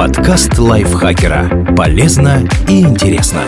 Подкаст 0.00 0.58
лайфхакера. 0.58 1.74
Полезно 1.76 2.48
и 2.66 2.80
интересно. 2.80 3.42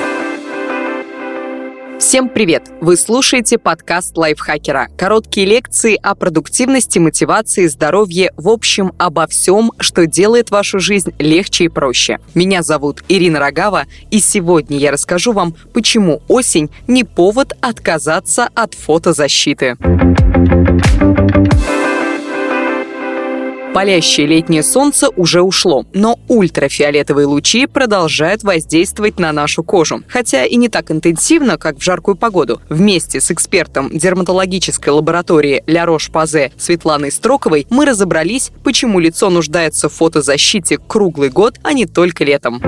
Всем 1.98 2.28
привет! 2.28 2.64
Вы 2.82 2.98
слушаете 2.98 3.56
подкаст 3.56 4.18
лайфхакера. 4.18 4.88
Короткие 4.98 5.46
лекции 5.46 5.98
о 6.02 6.14
продуктивности, 6.14 6.98
мотивации, 6.98 7.68
здоровье, 7.68 8.32
в 8.36 8.50
общем, 8.50 8.92
обо 8.98 9.26
всем, 9.28 9.72
что 9.78 10.06
делает 10.06 10.50
вашу 10.50 10.78
жизнь 10.78 11.14
легче 11.18 11.64
и 11.64 11.68
проще. 11.68 12.18
Меня 12.34 12.62
зовут 12.62 13.02
Ирина 13.08 13.38
Рогава, 13.38 13.86
и 14.10 14.20
сегодня 14.20 14.76
я 14.76 14.90
расскажу 14.90 15.32
вам, 15.32 15.54
почему 15.72 16.20
осень 16.28 16.68
не 16.86 17.04
повод 17.04 17.54
отказаться 17.62 18.50
от 18.54 18.74
фотозащиты. 18.74 19.78
Палящее 23.74 24.26
летнее 24.26 24.62
солнце 24.62 25.08
уже 25.16 25.40
ушло, 25.40 25.86
но 25.94 26.18
ультрафиолетовые 26.28 27.26
лучи 27.26 27.66
продолжают 27.66 28.42
воздействовать 28.42 29.18
на 29.18 29.32
нашу 29.32 29.62
кожу. 29.62 30.02
Хотя 30.08 30.44
и 30.44 30.56
не 30.56 30.68
так 30.68 30.90
интенсивно, 30.90 31.56
как 31.56 31.78
в 31.78 31.82
жаркую 31.82 32.16
погоду. 32.16 32.60
Вместе 32.68 33.18
с 33.18 33.30
экспертом 33.30 33.88
дерматологической 33.90 34.92
лаборатории 34.92 35.64
Ля 35.66 35.86
Рош-Пазе 35.86 36.52
Светланой 36.58 37.10
Строковой 37.10 37.66
мы 37.70 37.86
разобрались, 37.86 38.50
почему 38.62 39.00
лицо 39.00 39.30
нуждается 39.30 39.88
в 39.88 39.94
фотозащите 39.94 40.76
круглый 40.76 41.30
год, 41.30 41.58
а 41.62 41.72
не 41.72 41.86
только 41.86 42.24
летом 42.24 42.60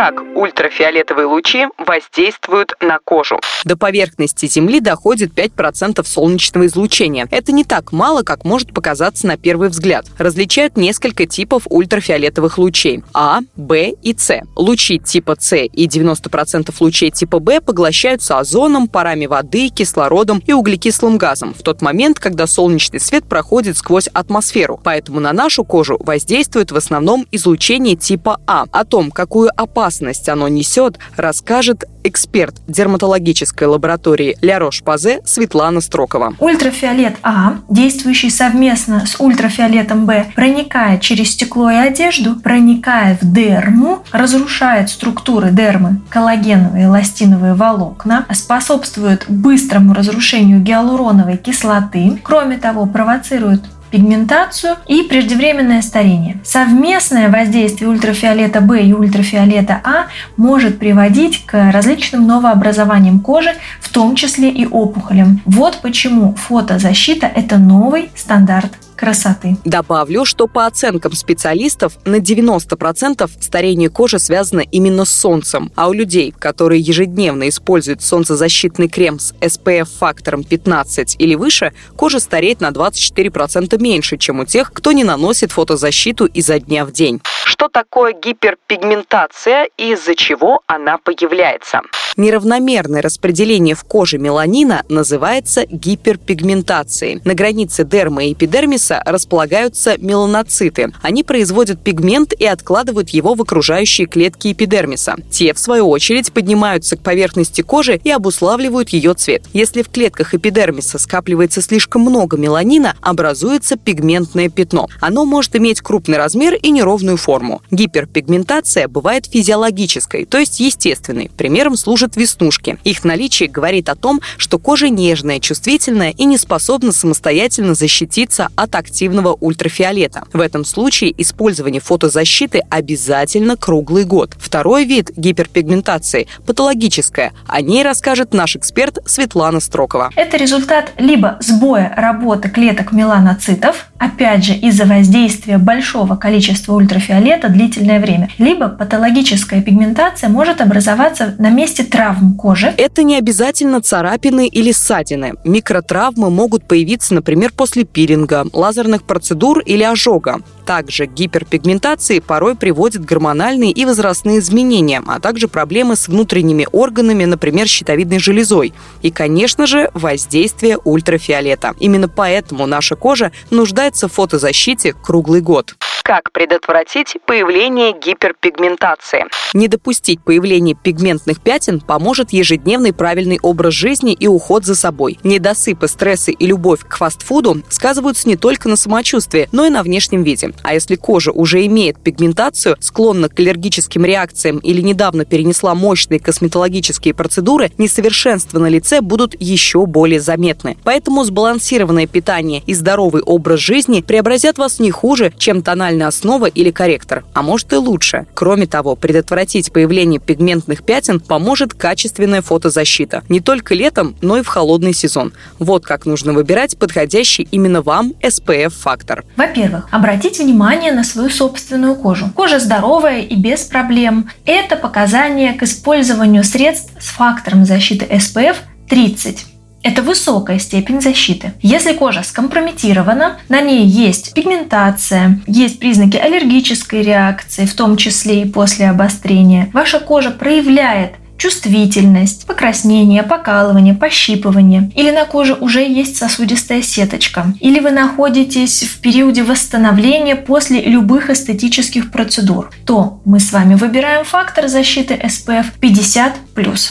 как 0.00 0.22
ультрафиолетовые 0.34 1.26
лучи 1.26 1.66
воздействуют 1.76 2.72
на 2.80 2.98
кожу. 3.04 3.38
До 3.66 3.76
поверхности 3.76 4.46
Земли 4.46 4.80
доходит 4.80 5.34
5% 5.34 6.02
солнечного 6.06 6.64
излучения. 6.64 7.28
Это 7.30 7.52
не 7.52 7.64
так 7.64 7.92
мало, 7.92 8.22
как 8.22 8.46
может 8.46 8.72
показаться 8.72 9.26
на 9.26 9.36
первый 9.36 9.68
взгляд. 9.68 10.06
Различают 10.16 10.78
несколько 10.78 11.26
типов 11.26 11.64
ультрафиолетовых 11.68 12.56
лучей– 12.56 13.04
А, 13.12 13.40
Б 13.56 13.90
и 14.02 14.16
С. 14.16 14.40
Лучи 14.56 14.98
типа 14.98 15.36
С 15.38 15.54
и 15.58 15.86
90% 15.86 16.74
лучей 16.80 17.10
типа 17.10 17.38
Б 17.38 17.60
поглощаются 17.60 18.38
озоном, 18.38 18.88
парами 18.88 19.26
воды, 19.26 19.68
кислородом 19.68 20.42
и 20.46 20.54
углекислым 20.54 21.18
газом 21.18 21.52
в 21.52 21.62
тот 21.62 21.82
момент, 21.82 22.18
когда 22.18 22.46
солнечный 22.46 23.00
свет 23.00 23.28
проходит 23.28 23.76
сквозь 23.76 24.08
атмосферу. 24.08 24.80
Поэтому 24.82 25.20
на 25.20 25.34
нашу 25.34 25.62
кожу 25.62 25.98
воздействует 26.00 26.72
в 26.72 26.76
основном 26.78 27.26
излучение 27.32 27.96
типа 27.96 28.40
А. 28.46 28.64
О 28.72 28.86
том, 28.86 29.10
какую 29.10 29.50
опасность 29.54 29.89
опасность 29.90 30.28
оно 30.28 30.46
несет, 30.46 30.98
расскажет 31.16 31.84
эксперт 32.04 32.54
дерматологической 32.68 33.66
лаборатории 33.66 34.36
Ля 34.40 34.60
Рош-Пазе 34.60 35.20
Светлана 35.24 35.80
Строкова. 35.80 36.34
Ультрафиолет 36.38 37.16
А, 37.22 37.56
действующий 37.68 38.30
совместно 38.30 39.04
с 39.04 39.20
ультрафиолетом 39.20 40.06
Б, 40.06 40.26
проникает 40.36 41.00
через 41.00 41.32
стекло 41.32 41.70
и 41.70 41.74
одежду, 41.74 42.36
проникая 42.36 43.18
в 43.20 43.32
дерму, 43.32 44.04
разрушает 44.12 44.90
структуры 44.90 45.50
дермы, 45.50 46.00
коллагеновые 46.08 46.86
эластиновые 46.86 47.54
волокна, 47.54 48.26
способствует 48.32 49.24
быстрому 49.28 49.92
разрушению 49.92 50.60
гиалуроновой 50.60 51.36
кислоты, 51.36 52.20
кроме 52.22 52.58
того, 52.58 52.86
провоцирует 52.86 53.62
пигментацию 53.90 54.76
и 54.86 55.02
преждевременное 55.02 55.82
старение. 55.82 56.38
Совместное 56.44 57.28
воздействие 57.28 57.90
ультрафиолета 57.90 58.60
В 58.60 58.74
и 58.74 58.92
ультрафиолета 58.92 59.80
А 59.84 60.06
может 60.36 60.78
приводить 60.78 61.44
к 61.46 61.72
различным 61.72 62.26
новообразованиям 62.26 63.20
кожи, 63.20 63.54
в 63.80 63.88
том 63.88 64.14
числе 64.14 64.50
и 64.50 64.66
опухолям. 64.66 65.40
Вот 65.44 65.80
почему 65.82 66.34
фотозащита– 66.34 67.26
это 67.34 67.58
новый 67.58 68.10
стандарт 68.14 68.72
красоты. 69.00 69.56
Добавлю, 69.64 70.26
что 70.26 70.46
по 70.46 70.66
оценкам 70.66 71.12
специалистов 71.12 71.94
на 72.04 72.16
90% 72.16 73.30
старение 73.40 73.88
кожи 73.88 74.18
связано 74.18 74.60
именно 74.60 75.06
с 75.06 75.10
солнцем, 75.10 75.72
а 75.74 75.88
у 75.88 75.94
людей, 75.94 76.34
которые 76.38 76.82
ежедневно 76.82 77.48
используют 77.48 78.02
солнцезащитный 78.02 78.88
крем 78.88 79.18
с 79.18 79.32
SPF-фактором 79.40 80.44
15 80.44 81.16
или 81.18 81.34
выше, 81.34 81.72
кожа 81.96 82.20
стареет 82.20 82.60
на 82.60 82.68
24% 82.68 83.80
меньше, 83.80 84.18
чем 84.18 84.40
у 84.40 84.44
тех, 84.44 84.70
кто 84.70 84.92
не 84.92 85.02
наносит 85.04 85.50
фотозащиту 85.50 86.26
изо 86.26 86.60
дня 86.60 86.84
в 86.84 86.92
день. 86.92 87.22
Что 87.60 87.68
такое 87.68 88.14
гиперпигментация 88.14 89.68
и 89.76 89.92
из-за 89.92 90.14
чего 90.14 90.62
она 90.66 90.96
появляется? 90.96 91.82
Неравномерное 92.16 93.02
распределение 93.02 93.74
в 93.74 93.84
коже 93.84 94.16
меланина 94.16 94.82
называется 94.88 95.66
гиперпигментацией. 95.66 97.20
На 97.24 97.34
границе 97.34 97.84
дермы 97.84 98.26
и 98.26 98.32
эпидермиса 98.32 99.02
располагаются 99.04 99.96
меланоциты. 99.98 100.92
Они 101.02 101.22
производят 101.22 101.84
пигмент 101.84 102.32
и 102.32 102.46
откладывают 102.46 103.10
его 103.10 103.34
в 103.34 103.42
окружающие 103.42 104.06
клетки 104.06 104.52
эпидермиса. 104.52 105.16
Те, 105.30 105.52
в 105.52 105.58
свою 105.58 105.88
очередь, 105.90 106.32
поднимаются 106.32 106.96
к 106.96 107.02
поверхности 107.02 107.60
кожи 107.60 108.00
и 108.02 108.10
обуславливают 108.10 108.88
ее 108.88 109.12
цвет. 109.12 109.44
Если 109.52 109.82
в 109.82 109.90
клетках 109.90 110.34
эпидермиса 110.34 110.98
скапливается 110.98 111.60
слишком 111.60 112.02
много 112.02 112.38
меланина, 112.38 112.96
образуется 113.02 113.76
пигментное 113.76 114.48
пятно. 114.48 114.88
Оно 115.00 115.26
может 115.26 115.56
иметь 115.56 115.82
крупный 115.82 116.16
размер 116.16 116.54
и 116.54 116.70
неровную 116.70 117.18
форму. 117.18 117.49
Гиперпигментация 117.70 118.88
бывает 118.88 119.26
физиологической, 119.26 120.24
то 120.24 120.38
есть 120.38 120.60
естественной. 120.60 121.30
Примером 121.36 121.76
служат 121.76 122.16
веснушки. 122.16 122.78
Их 122.84 123.04
наличие 123.04 123.48
говорит 123.48 123.88
о 123.88 123.96
том, 123.96 124.20
что 124.36 124.58
кожа 124.58 124.88
нежная, 124.88 125.40
чувствительная 125.40 126.10
и 126.10 126.24
не 126.24 126.38
способна 126.38 126.92
самостоятельно 126.92 127.74
защититься 127.74 128.48
от 128.56 128.74
активного 128.74 129.36
ультрафиолета. 129.40 130.24
В 130.32 130.40
этом 130.40 130.64
случае 130.64 131.14
использование 131.20 131.80
фотозащиты 131.80 132.62
обязательно 132.70 133.56
круглый 133.56 134.04
год. 134.04 134.34
Второй 134.38 134.84
вид 134.84 135.10
гиперпигментации– 135.16 136.28
патологическая. 136.46 137.32
О 137.46 137.60
ней 137.60 137.82
расскажет 137.82 138.32
наш 138.32 138.56
эксперт 138.56 138.98
Светлана 139.06 139.60
Строкова. 139.60 140.10
Это 140.14 140.36
результат 140.36 140.92
либо 140.98 141.38
сбоя 141.40 141.92
работы 141.96 142.48
клеток 142.48 142.92
меланоцитов, 142.92 143.86
опять 143.98 144.44
же 144.44 144.54
из-за 144.54 144.84
воздействия 144.84 145.58
большого 145.58 146.16
количества 146.16 146.74
ультрафиолета 146.74 147.39
длительное 147.48 148.00
время, 148.00 148.30
либо 148.38 148.68
патологическая 148.68 149.62
пигментация 149.62 150.28
может 150.28 150.60
образоваться 150.60 151.34
на 151.38 151.50
месте 151.50 151.84
травм 151.84 152.34
кожи. 152.34 152.72
Это 152.76 153.02
не 153.02 153.16
обязательно 153.16 153.80
царапины 153.80 154.46
или 154.48 154.72
ссадины. 154.72 155.34
Микротравмы 155.44 156.30
могут 156.30 156.66
появиться, 156.66 157.14
например, 157.14 157.52
после 157.56 157.84
пилинга, 157.84 158.46
лазерных 158.52 159.04
процедур 159.04 159.60
или 159.60 159.82
ожога. 159.82 160.40
Также 160.66 161.06
гиперпигментации 161.06 162.20
порой 162.20 162.54
приводят 162.54 163.04
гормональные 163.04 163.72
и 163.72 163.84
возрастные 163.84 164.38
изменения, 164.38 165.02
а 165.06 165.18
также 165.18 165.48
проблемы 165.48 165.96
с 165.96 166.06
внутренними 166.06 166.68
органами, 166.70 167.24
например, 167.24 167.66
щитовидной 167.66 168.20
железой. 168.20 168.72
И, 169.02 169.10
конечно 169.10 169.66
же, 169.66 169.90
воздействие 169.94 170.78
ультрафиолета. 170.84 171.74
Именно 171.80 172.08
поэтому 172.08 172.66
наша 172.66 172.94
кожа 172.94 173.32
нуждается 173.50 174.08
в 174.08 174.12
фотозащите 174.12 174.92
круглый 174.92 175.40
год. 175.40 175.74
Как 176.10 176.32
предотвратить 176.32 177.18
появление 177.24 177.92
гиперпигментации? 177.92 179.26
Не 179.54 179.68
допустить 179.68 180.20
появления 180.20 180.74
пигментных 180.74 181.40
пятен 181.40 181.78
поможет 181.78 182.32
ежедневный 182.32 182.92
правильный 182.92 183.38
образ 183.40 183.74
жизни 183.74 184.12
и 184.14 184.26
уход 184.26 184.64
за 184.64 184.74
собой. 184.74 185.20
Недосыпы, 185.22 185.86
стрессы 185.86 186.32
и 186.32 186.46
любовь 186.48 186.80
к 186.80 186.96
фастфуду 186.96 187.62
сказываются 187.68 188.28
не 188.28 188.34
только 188.34 188.68
на 188.68 188.74
самочувствии, 188.74 189.48
но 189.52 189.66
и 189.66 189.70
на 189.70 189.84
внешнем 189.84 190.24
виде. 190.24 190.52
А 190.64 190.74
если 190.74 190.96
кожа 190.96 191.30
уже 191.30 191.64
имеет 191.66 192.02
пигментацию, 192.02 192.76
склонна 192.80 193.28
к 193.28 193.38
аллергическим 193.38 194.04
реакциям 194.04 194.58
или 194.58 194.80
недавно 194.80 195.24
перенесла 195.24 195.76
мощные 195.76 196.18
косметологические 196.18 197.14
процедуры, 197.14 197.70
несовершенства 197.78 198.58
на 198.58 198.68
лице 198.68 199.00
будут 199.00 199.40
еще 199.40 199.86
более 199.86 200.18
заметны. 200.18 200.76
Поэтому 200.82 201.22
сбалансированное 201.22 202.08
питание 202.08 202.64
и 202.66 202.74
здоровый 202.74 203.22
образ 203.22 203.60
жизни 203.60 204.00
преобразят 204.00 204.58
вас 204.58 204.80
не 204.80 204.90
хуже, 204.90 205.32
чем 205.38 205.62
тональная 206.00 206.08
основа 206.08 206.46
или 206.46 206.70
корректор, 206.70 207.24
а 207.34 207.42
может 207.42 207.72
и 207.72 207.76
лучше. 207.76 208.26
Кроме 208.34 208.66
того, 208.66 208.96
предотвратить 208.96 209.72
появление 209.72 210.20
пигментных 210.20 210.82
пятен 210.82 211.20
поможет 211.20 211.74
качественная 211.74 212.42
фотозащита. 212.42 213.22
Не 213.28 213.40
только 213.40 213.74
летом, 213.74 214.14
но 214.22 214.38
и 214.38 214.42
в 214.42 214.46
холодный 214.46 214.94
сезон. 214.94 215.32
Вот 215.58 215.84
как 215.84 216.06
нужно 216.06 216.32
выбирать 216.32 216.78
подходящий 216.78 217.46
именно 217.52 217.82
вам 217.82 218.12
SPF-фактор. 218.22 219.24
Во-первых, 219.36 219.88
обратите 219.90 220.42
внимание 220.42 220.92
на 220.92 221.04
свою 221.04 221.30
собственную 221.30 221.94
кожу. 221.94 222.30
Кожа 222.34 222.58
здоровая 222.58 223.20
и 223.20 223.36
без 223.36 223.60
проблем. 223.62 224.30
Это 224.46 224.76
показания 224.76 225.52
к 225.52 225.62
использованию 225.62 226.44
средств 226.44 226.92
с 227.00 227.08
фактором 227.08 227.64
защиты 227.64 228.06
SPF 228.06 228.56
30. 228.88 229.49
Это 229.82 230.02
высокая 230.02 230.58
степень 230.58 231.00
защиты. 231.00 231.52
Если 231.62 231.94
кожа 231.94 232.22
скомпрометирована, 232.22 233.38
на 233.48 233.60
ней 233.62 233.86
есть 233.86 234.34
пигментация, 234.34 235.40
есть 235.46 235.78
признаки 235.78 236.18
аллергической 236.18 237.02
реакции, 237.02 237.64
в 237.64 237.74
том 237.74 237.96
числе 237.96 238.42
и 238.42 238.48
после 238.48 238.90
обострения, 238.90 239.70
ваша 239.72 239.98
кожа 240.00 240.30
проявляет 240.30 241.14
чувствительность, 241.40 242.46
покраснение, 242.46 243.22
покалывание, 243.22 243.94
пощипывание, 243.94 244.92
или 244.94 245.10
на 245.10 245.24
коже 245.24 245.54
уже 245.54 245.80
есть 245.80 246.16
сосудистая 246.16 246.82
сеточка, 246.82 247.46
или 247.60 247.80
вы 247.80 247.92
находитесь 247.92 248.82
в 248.82 249.00
периоде 249.00 249.42
восстановления 249.42 250.36
после 250.36 250.82
любых 250.82 251.30
эстетических 251.30 252.12
процедур, 252.12 252.70
то 252.84 253.22
мы 253.24 253.40
с 253.40 253.52
вами 253.52 253.74
выбираем 253.74 254.24
фактор 254.24 254.68
защиты 254.68 255.14
SPF 255.14 255.66
50+. 255.80 256.32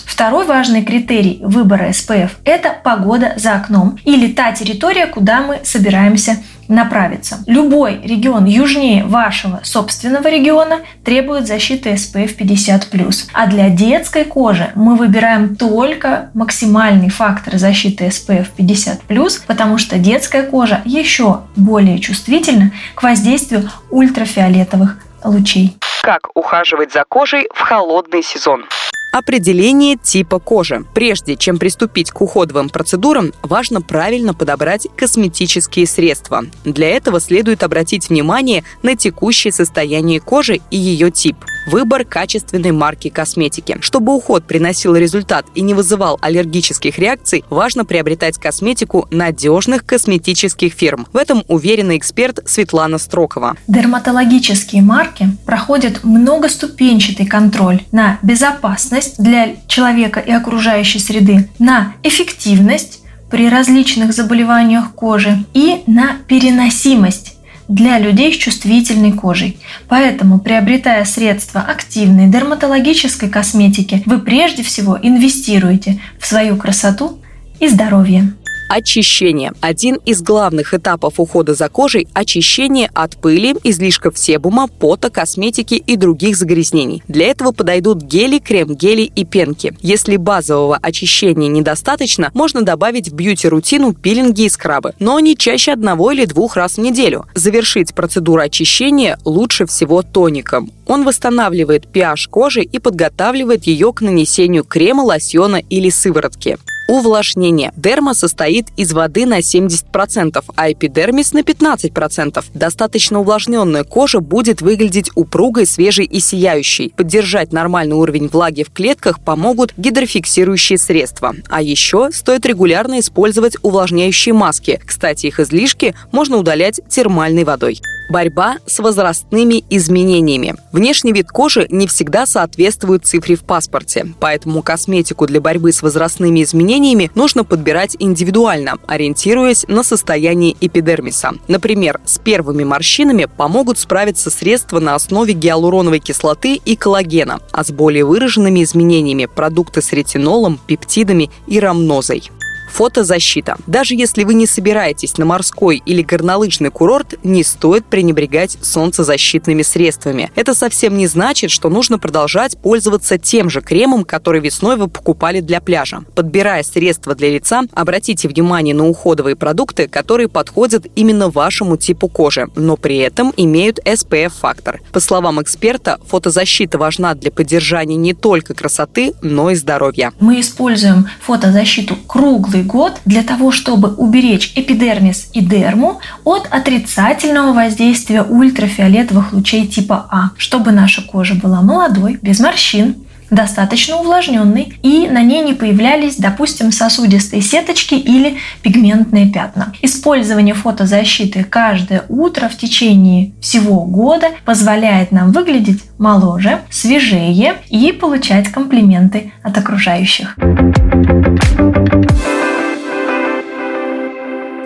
Второй 0.05 0.47
важный 0.47 0.83
критерий 0.83 1.39
выбора 1.43 1.89
SPF– 1.89 2.31
это 2.43 2.75
погода 2.83 3.33
за 3.35 3.53
окном 3.53 3.99
или 4.03 4.33
та 4.33 4.51
территория, 4.51 5.05
куда 5.05 5.41
мы 5.41 5.59
собираемся 5.63 6.37
направиться. 6.69 7.43
Любой 7.47 7.99
регион 8.01 8.45
южнее 8.45 9.03
вашего 9.03 9.59
собственного 9.63 10.29
региона 10.29 10.79
требует 11.03 11.47
защиты 11.47 11.93
SPF 11.93 12.37
50+. 12.37 13.29
А 13.33 13.47
для 13.47 13.69
детской 13.69 14.23
кожи 14.23 14.71
мы 14.75 14.95
выбираем 14.95 15.55
только 15.55 16.29
максимальный 16.33 17.09
фактор 17.09 17.57
защиты 17.57 18.05
SPF 18.05 18.47
50+, 18.57 19.41
потому 19.47 19.77
что 19.77 19.97
детская 19.97 20.43
кожа 20.43 20.81
еще 20.85 21.41
более 21.55 21.99
чувствительна 21.99 22.71
к 22.95 23.03
воздействию 23.03 23.69
ультрафиолетовых 23.89 24.99
лучей. 25.23 25.75
Как 26.01 26.29
ухаживать 26.35 26.93
за 26.93 27.03
кожей 27.07 27.49
в 27.53 27.59
холодный 27.59 28.23
сезон? 28.23 28.65
Определение 29.11 29.97
типа 29.97 30.39
кожи. 30.39 30.85
Прежде 30.93 31.35
чем 31.35 31.57
приступить 31.57 32.11
к 32.11 32.21
уходовым 32.21 32.69
процедурам, 32.69 33.33
важно 33.41 33.81
правильно 33.81 34.35
подобрать 34.35 34.87
косметические 34.95 35.87
средства. 35.87 36.45
Для 36.63 36.89
этого 36.89 37.19
следует 37.19 37.63
обратить 37.63 38.09
внимание 38.09 38.63
на 38.83 38.95
текущее 38.95 39.51
состояние 39.51 40.19
кожи 40.19 40.59
и 40.69 40.77
ее 40.77 41.09
тип. 41.09 41.37
Выбор 41.69 42.03
качественной 42.03 42.71
марки 42.71 43.09
косметики. 43.09 43.77
Чтобы 43.81 44.15
уход 44.15 44.43
приносил 44.43 44.95
результат 44.95 45.45
и 45.53 45.61
не 45.61 45.75
вызывал 45.75 46.17
аллергических 46.19 46.97
реакций, 46.97 47.45
важно 47.51 47.85
приобретать 47.85 48.39
косметику 48.39 49.07
надежных 49.11 49.85
косметических 49.85 50.73
фирм. 50.73 51.05
В 51.13 51.17
этом 51.17 51.43
уверена 51.47 51.95
эксперт 51.95 52.39
Светлана 52.47 52.97
Строкова. 52.97 53.55
Дерматологические 53.67 54.81
марки 54.81 55.29
проходят 55.45 56.03
многоступенчатый 56.03 57.27
контроль 57.27 57.83
на 57.91 58.17
безопасность 58.23 59.21
для 59.21 59.57
человека 59.67 60.19
и 60.19 60.31
окружающей 60.31 60.97
среды, 60.97 61.49
на 61.59 61.93
эффективность 62.01 63.03
при 63.29 63.47
различных 63.47 64.13
заболеваниях 64.13 64.95
кожи 64.95 65.45
и 65.53 65.83
на 65.85 66.17
переносимость 66.27 67.38
для 67.69 67.99
людей 67.99 68.33
с 68.33 68.37
чувствительной 68.37 69.13
кожей. 69.13 69.57
Поэтому, 69.87 70.39
приобретая 70.39 71.05
средства 71.05 71.61
активной 71.61 72.27
дерматологической 72.27 73.29
косметики, 73.29 74.03
вы 74.05 74.19
прежде 74.19 74.63
всего 74.63 74.97
инвестируете 75.01 76.01
в 76.19 76.25
свою 76.25 76.57
красоту 76.57 77.19
и 77.59 77.67
здоровье. 77.67 78.33
Очищение. 78.69 79.51
Один 79.61 79.95
из 80.05 80.21
главных 80.21 80.75
этапов 80.75 81.19
ухода 81.19 81.55
за 81.55 81.69
кожей– 81.69 82.07
очищение 82.13 82.91
от 82.93 83.17
пыли, 83.17 83.55
излишков 83.63 84.15
себума, 84.15 84.67
пота, 84.67 85.09
косметики 85.09 85.73
и 85.73 85.95
других 85.95 86.37
загрязнений. 86.37 87.01
Для 87.07 87.31
этого 87.31 87.51
подойдут 87.51 88.03
гели, 88.03 88.37
крем-гели 88.37 89.01
и 89.01 89.25
пенки. 89.25 89.73
Если 89.81 90.17
базового 90.17 90.77
очищения 90.79 91.47
недостаточно, 91.47 92.29
можно 92.35 92.61
добавить 92.61 93.09
в 93.09 93.15
бьюти-рутину 93.15 93.93
пилинги 93.93 94.43
и 94.43 94.49
скрабы, 94.49 94.93
но 94.99 95.19
не 95.19 95.35
чаще 95.35 95.71
одного 95.71 96.11
или 96.11 96.25
двух 96.25 96.55
раз 96.55 96.75
в 96.75 96.79
неделю. 96.79 97.25
Завершить 97.33 97.95
процедуру 97.95 98.43
очищения 98.43 99.17
лучше 99.25 99.65
всего 99.65 100.03
тоником. 100.03 100.71
Он 100.85 101.05
восстанавливает 101.05 101.85
pH 101.91 102.29
кожи 102.29 102.61
и 102.61 102.77
подготавливает 102.77 103.63
ее 103.63 103.91
к 103.93 104.01
нанесению 104.01 104.63
крема, 104.63 105.01
лосьона 105.01 105.55
или 105.57 105.89
сыворотки. 105.89 106.59
Увлажнение. 106.89 107.71
Дерма 107.75 108.15
состоит 108.15 108.69
из 108.75 108.93
воды 108.93 109.27
на 109.27 109.41
70%, 109.41 110.43
а 110.55 110.71
эпидермис 110.71 111.33
на 111.33 111.41
15%. 111.41 112.43
Достаточно 112.55 113.19
увлажненная 113.19 113.83
кожа 113.83 114.21
будет 114.21 114.63
выглядеть 114.63 115.11
упругой, 115.13 115.67
свежей 115.67 116.05
и 116.05 116.19
сияющей. 116.19 116.91
Поддержать 116.97 117.53
нормальный 117.53 117.95
уровень 117.95 118.27
влаги 118.27 118.63
в 118.63 118.71
клетках 118.71 119.19
помогут 119.23 119.71
гидрофиксирующие 119.77 120.79
средства. 120.79 121.35
А 121.47 121.61
еще 121.61 122.09
стоит 122.11 122.47
регулярно 122.47 122.99
использовать 123.01 123.57
увлажняющие 123.61 124.33
маски. 124.33 124.81
Кстати, 124.83 125.27
их 125.27 125.39
излишки 125.39 125.93
можно 126.11 126.37
удалять 126.37 126.81
термальной 126.89 127.43
водой. 127.43 127.79
Борьба 128.09 128.57
с 128.65 128.79
возрастными 128.79 129.63
изменениями. 129.69 130.55
Внешний 130.71 131.13
вид 131.13 131.29
кожи 131.29 131.67
не 131.69 131.85
всегда 131.85 132.25
соответствует 132.25 133.05
цифре 133.05 133.35
в 133.35 133.43
паспорте, 133.43 134.07
поэтому 134.19 134.63
косметику 134.63 135.27
для 135.27 135.39
борьбы 135.39 135.71
с 135.71 135.83
возрастными 135.83 136.41
изменениями 136.41 137.11
нужно 137.13 137.43
подбирать 137.43 137.95
индивидуально, 137.99 138.77
ориентируясь 138.87 139.67
на 139.67 139.83
состояние 139.83 140.55
эпидермиса. 140.59 141.33
Например, 141.47 142.01
с 142.03 142.17
первыми 142.17 142.63
морщинами 142.63 143.25
помогут 143.25 143.77
справиться 143.77 144.31
средства 144.31 144.79
на 144.79 144.95
основе 144.95 145.33
гиалуроновой 145.33 145.99
кислоты 145.99 146.55
и 146.55 146.75
коллагена, 146.75 147.39
а 147.51 147.63
с 147.63 147.71
более 147.71 148.05
выраженными 148.05 148.63
изменениями– 148.63 149.25
продукты 149.35 149.83
с 149.83 149.93
ретинолом, 149.93 150.59
пептидами 150.65 151.29
и 151.45 151.59
рамнозой. 151.59 152.31
Фотозащита. 152.71 153.57
Даже 153.67 153.95
если 153.95 154.23
вы 154.23 154.33
не 154.33 154.45
собираетесь 154.47 155.17
на 155.17 155.25
морской 155.25 155.81
или 155.85 156.01
горнолыжный 156.01 156.71
курорт, 156.71 157.15
не 157.23 157.43
стоит 157.43 157.85
пренебрегать 157.85 158.57
солнцезащитными 158.61 159.61
средствами. 159.61 160.31
Это 160.35 160.53
совсем 160.53 160.97
не 160.97 161.07
значит, 161.07 161.51
что 161.51 161.69
нужно 161.69 161.99
продолжать 161.99 162.57
пользоваться 162.57 163.17
тем 163.17 163.49
же 163.49 163.61
кремом, 163.61 164.03
который 164.03 164.41
весной 164.41 164.77
вы 164.77 164.87
покупали 164.87 165.41
для 165.41 165.61
пляжа. 165.61 166.03
Подбирая 166.15 166.63
средства 166.63 167.15
для 167.15 167.29
лица, 167.29 167.63
обратите 167.73 168.27
внимание 168.27 168.73
на 168.73 168.87
уходовые 168.87 169.35
продукты, 169.35 169.87
которые 169.87 170.29
подходят 170.29 170.85
именно 170.95 171.29
вашему 171.29 171.77
типу 171.77 172.07
кожи, 172.07 172.47
но 172.55 172.77
при 172.77 172.97
этом 172.97 173.33
имеют 173.35 173.79
SPF-фактор. 173.79 174.81
По 174.91 174.99
словам 174.99 175.41
эксперта, 175.41 175.99
фотозащита 176.07 176.77
важна 176.77 177.15
для 177.15 177.31
поддержания 177.31 177.95
не 177.95 178.13
только 178.13 178.53
красоты, 178.53 179.13
но 179.21 179.51
и 179.51 179.55
здоровья. 179.55 180.13
Мы 180.19 180.39
используем 180.39 181.07
фотозащиту 181.21 181.95
круглый 182.07 182.58
круглый 182.59 182.63
год 182.63 183.01
для 183.05 183.23
того, 183.23 183.51
чтобы 183.51 183.93
уберечь 183.95 184.53
эпидермис 184.55 185.29
и 185.33 185.41
дерму 185.41 185.99
от 186.23 186.47
отрицательного 186.51 187.53
воздействия 187.53 188.23
ультрафиолетовых 188.23 189.33
лучей 189.33 189.67
типа 189.67 190.05
А, 190.09 190.29
чтобы 190.37 190.71
наша 190.71 191.01
кожа 191.01 191.35
была 191.35 191.61
молодой, 191.61 192.17
без 192.21 192.39
морщин, 192.39 192.95
достаточно 193.31 193.97
увлажненной, 193.97 194.73
и 194.81 195.07
на 195.07 195.21
ней 195.21 195.43
не 195.43 195.53
появлялись, 195.53 196.15
допустим, 196.15 196.71
сосудистые 196.71 197.43
сеточки 197.43 197.93
или 197.93 198.37
пигментные 198.63 199.27
пятна. 199.27 199.71
Использование 199.83 200.55
фотозащиты 200.55 201.43
каждое 201.43 202.05
утро 202.09 202.47
в 202.47 202.57
течение 202.57 203.31
всего 203.39 203.85
года 203.85 204.29
позволяет 204.45 205.11
нам 205.11 205.31
выглядеть 205.31 205.83
моложе, 205.99 206.61
свежее 206.71 207.55
и 207.69 207.91
получать 207.91 208.47
комплименты 208.49 209.31
от 209.43 209.57
окружающих. 209.57 210.35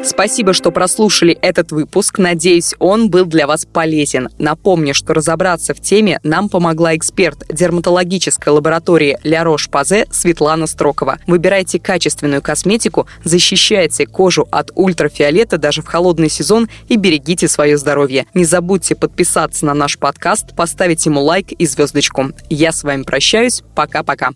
Спасибо, 0.03 0.53
что 0.53 0.71
прослушали 0.71 1.37
этот 1.41 1.71
выпуск. 1.71 2.19
Надеюсь, 2.19 2.75
он 2.79 3.09
был 3.09 3.25
для 3.25 3.47
вас 3.47 3.65
полезен. 3.65 4.29
Напомню, 4.37 4.93
что 4.93 5.13
разобраться 5.13 5.73
в 5.73 5.79
теме 5.79 6.19
нам 6.23 6.49
помогла 6.49 6.95
эксперт 6.95 7.45
дерматологической 7.49 8.51
лаборатории 8.51 9.17
Ля 9.23 9.43
Рош-Пазе 9.43 10.07
Светлана 10.11 10.67
Строкова. 10.67 11.19
Выбирайте 11.25 11.79
качественную 11.79 12.41
косметику, 12.41 13.07
защищайте 13.23 14.05
кожу 14.05 14.47
от 14.51 14.71
ультрафиолета 14.75 15.57
даже 15.57 15.81
в 15.81 15.85
холодный 15.85 16.29
сезон 16.29 16.67
и 16.89 16.97
берегите 16.97 17.47
свое 17.47 17.77
здоровье. 17.77 18.25
Не 18.33 18.45
забудьте 18.45 18.95
подписаться 18.95 19.65
на 19.65 19.73
наш 19.73 19.97
подкаст, 19.97 20.55
поставить 20.55 21.05
ему 21.05 21.21
лайк 21.21 21.51
и 21.53 21.65
звездочку. 21.65 22.31
Я 22.49 22.71
с 22.71 22.83
вами 22.83 23.03
прощаюсь. 23.03 23.63
Пока-пока. 23.75 24.31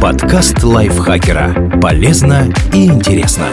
Подкаст 0.00 0.62
лайфхакера. 0.62 1.80
Полезно 1.80 2.52
и 2.72 2.86
интересно. 2.86 3.48